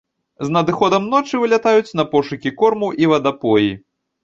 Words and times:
З 0.45 0.53
надыходам 0.55 1.05
ночы 1.11 1.41
вылятаюць 1.43 1.95
на 2.01 2.07
пошукі 2.15 2.55
корму 2.65 2.91
і 3.05 3.13
вадапоі. 3.15 3.71